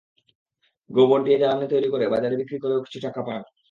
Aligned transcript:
গোবর 0.89 1.19
দিয়ে 1.25 1.39
জ্বালানি 1.41 1.67
তৈরি 1.73 1.87
করে 1.93 2.05
বাজারে 2.13 2.35
বিক্রি 2.41 2.57
করেও 2.63 2.83
কিছু 2.85 2.99
টাকা 3.05 3.21
পান। 3.27 3.41